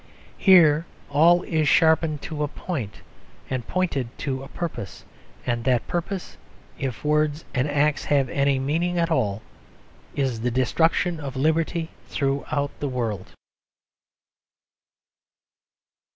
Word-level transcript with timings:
Here 0.39 0.87
all 1.11 1.43
is 1.43 1.67
sharpened 1.69 2.23
to 2.23 2.41
a 2.43 2.47
point 2.47 3.01
and 3.51 3.67
pointed 3.67 4.09
to 4.17 4.41
a 4.41 4.47
purpose 4.47 5.05
and 5.45 5.63
that 5.65 5.85
purpose, 5.85 6.37
if 6.79 7.05
words 7.05 7.45
and 7.53 7.69
acts 7.69 8.05
have 8.05 8.27
any 8.29 8.57
meaning 8.57 8.97
at 8.97 9.11
all, 9.11 9.43
is 10.15 10.41
the 10.41 10.49
destruction 10.49 11.19
of 11.19 11.35
liberty 11.35 11.91
throughout 12.09 12.71
the 12.79 12.89
world. 12.89 13.27